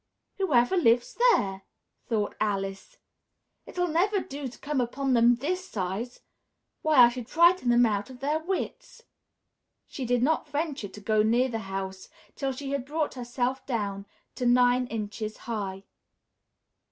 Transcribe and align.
"Whoever 0.39 0.77
lives 0.77 1.13
there," 1.29 1.61
thought 2.09 2.33
Alice, 2.41 2.97
"it'll 3.67 3.87
never 3.87 4.19
do 4.19 4.47
to 4.47 4.57
come 4.57 4.81
upon 4.81 5.13
them 5.13 5.35
this 5.35 5.69
size; 5.69 6.21
why, 6.81 6.95
I 7.05 7.09
should 7.09 7.29
frighten 7.29 7.69
them 7.69 7.85
out 7.85 8.09
of 8.09 8.19
their 8.19 8.39
wits!" 8.39 9.03
She 9.85 10.05
did 10.05 10.23
not 10.23 10.49
venture 10.49 10.87
to 10.87 10.99
go 11.01 11.21
near 11.21 11.49
the 11.49 11.59
house 11.69 12.09
till 12.35 12.51
she 12.51 12.71
had 12.71 12.83
brought 12.83 13.13
herself 13.13 13.63
down 13.67 14.07
to 14.33 14.47
nine 14.47 14.87
inches 14.87 15.37
high. 15.45 15.83